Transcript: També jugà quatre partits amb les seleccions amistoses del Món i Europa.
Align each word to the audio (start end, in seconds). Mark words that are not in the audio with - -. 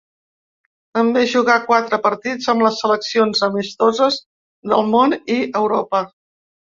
També 0.97 1.25
jugà 1.33 1.57
quatre 1.65 1.99
partits 2.05 2.49
amb 2.53 2.65
les 2.67 2.79
seleccions 2.83 3.43
amistoses 3.49 4.17
del 4.73 4.89
Món 4.95 5.15
i 5.35 5.37
Europa. 5.61 6.01